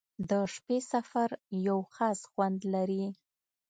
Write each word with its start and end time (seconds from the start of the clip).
•د 0.29 0.31
شپې 0.53 0.77
سفر 0.91 1.29
یو 1.67 1.79
خاص 1.95 2.19
خوند 2.31 2.59
لري. 2.73 3.05